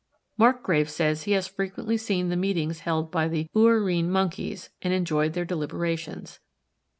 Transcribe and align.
Marcgrave 0.35 0.89
says 0.89 1.25
he 1.25 1.33
has 1.33 1.47
frequently 1.47 1.95
seen 1.95 2.29
the 2.29 2.35
meetings 2.35 2.79
held 2.79 3.11
by 3.11 3.27
the 3.27 3.47
Ouarine 3.55 4.09
Monkeys 4.09 4.71
and 4.81 4.91
enjoyed 4.91 5.33
their 5.33 5.45
deliberations. 5.45 6.39